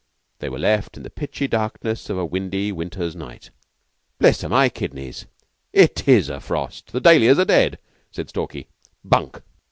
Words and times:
They 0.39 0.49
were 0.49 0.57
left 0.57 0.97
in 0.97 1.03
the 1.03 1.11
pitchy 1.11 1.47
darkness 1.47 2.09
of 2.09 2.17
a 2.17 2.25
windy 2.25 2.71
winter's 2.71 3.15
night. 3.15 3.51
"'Blister 4.17 4.49
my 4.49 4.67
kidneys. 4.67 5.27
It 5.73 6.07
is 6.07 6.27
a 6.27 6.39
frost. 6.39 6.91
The 6.91 6.99
dahlias 6.99 7.37
are 7.37 7.45
dead!'" 7.45 7.77
said 8.11 8.27
Stalky. 8.27 8.67
"Bunk!" 9.05 9.43